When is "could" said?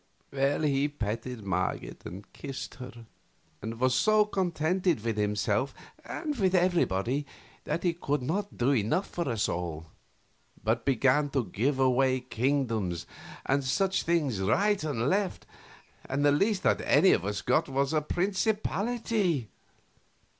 7.93-8.23